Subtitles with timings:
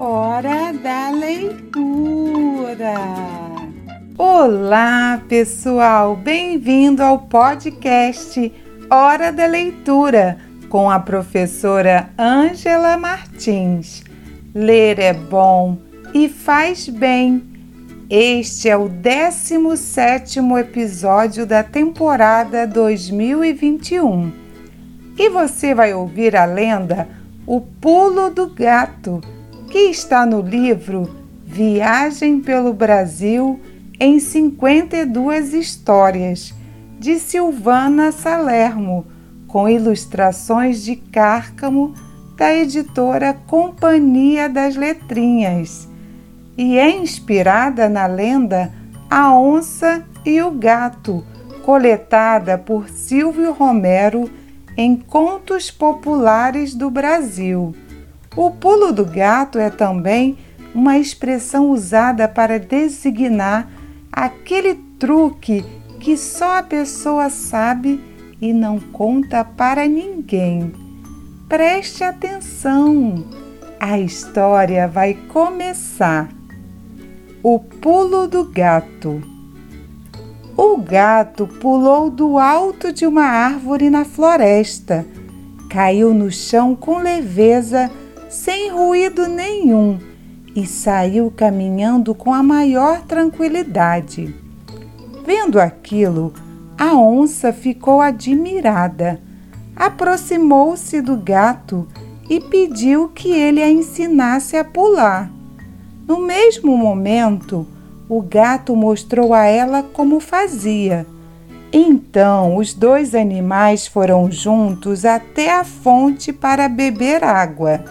[0.00, 2.94] Hora da leitura.
[4.16, 8.52] Olá, pessoal, bem-vindo ao podcast
[8.88, 10.38] Hora da Leitura
[10.68, 14.04] com a professora Ângela Martins.
[14.54, 15.76] Ler é bom
[16.14, 17.42] e faz bem.
[18.08, 24.30] Este é o 17 episódio da temporada 2021.
[25.18, 27.08] E você vai ouvir a lenda
[27.44, 29.20] O Pulo do Gato
[29.70, 31.14] que está no livro
[31.44, 33.60] Viagem pelo Brasil
[34.00, 36.54] em 52 Histórias,
[36.98, 39.06] de Silvana Salermo,
[39.46, 41.94] com ilustrações de Cárcamo,
[42.36, 45.88] da editora Companhia das Letrinhas,
[46.56, 48.72] e é inspirada na lenda
[49.10, 51.24] A Onça e o Gato,
[51.64, 54.30] coletada por Silvio Romero
[54.76, 57.74] em Contos Populares do Brasil.
[58.38, 60.38] O pulo do gato é também
[60.72, 63.68] uma expressão usada para designar
[64.12, 65.64] aquele truque
[65.98, 68.00] que só a pessoa sabe
[68.40, 70.72] e não conta para ninguém.
[71.48, 73.24] Preste atenção,
[73.80, 76.28] a história vai começar.
[77.42, 79.20] O pulo do gato.
[80.56, 85.04] O gato pulou do alto de uma árvore na floresta,
[85.68, 87.90] caiu no chão com leveza
[88.28, 89.98] sem ruído nenhum,
[90.54, 94.34] e saiu caminhando com a maior tranquilidade.
[95.24, 96.32] Vendo aquilo,
[96.76, 99.20] a onça ficou admirada.
[99.76, 101.86] Aproximou-se do gato
[102.28, 105.30] e pediu que ele a ensinasse a pular.
[106.06, 107.66] No mesmo momento,
[108.08, 111.06] o gato mostrou a ela como fazia.
[111.72, 117.84] Então os dois animais foram juntos até a fonte para beber água.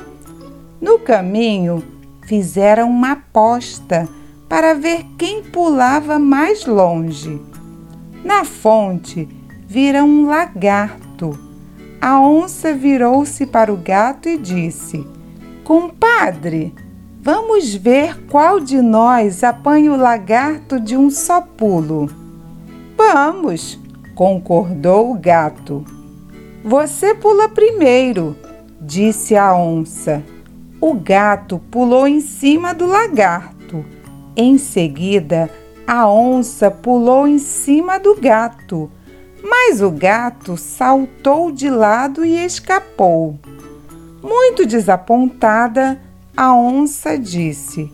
[0.80, 1.83] No caminho,
[2.28, 4.08] fizeram uma aposta
[4.47, 7.42] para ver quem pulava mais longe.
[8.23, 9.27] Na fonte,
[9.67, 11.38] viram um lagarto.
[11.99, 15.05] A onça virou-se para o gato e disse:
[15.64, 16.73] Compadre,
[17.21, 22.08] vamos ver qual de nós apanha o lagarto de um só pulo.
[22.95, 23.80] Vamos,
[24.15, 25.83] concordou o gato.
[26.64, 28.36] Você pula primeiro,
[28.80, 30.23] disse a onça.
[30.80, 33.83] O gato pulou em cima do lagarto.
[34.36, 35.49] Em seguida,
[35.88, 38.92] a onça pulou em cima do gato,
[39.42, 43.39] mas o gato saltou de lado e escapou.
[44.21, 45.99] Muito desapontada,
[46.36, 47.92] a onça disse: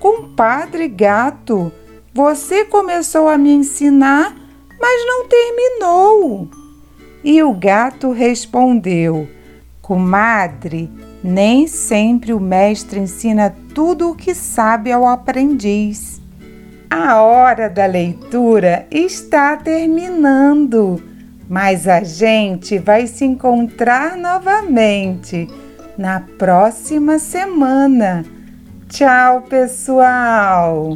[0.00, 1.70] Compadre gato,
[2.12, 4.34] você começou a me ensinar,
[4.80, 6.48] mas não terminou.
[7.22, 9.28] E o gato respondeu:
[9.80, 10.90] Comadre,
[11.24, 16.20] nem sempre o mestre ensina tudo o que sabe ao aprendiz.
[16.90, 21.02] A hora da leitura está terminando,
[21.48, 25.48] mas a gente vai se encontrar novamente
[25.96, 28.22] na próxima semana.
[28.90, 30.90] Tchau, pessoal!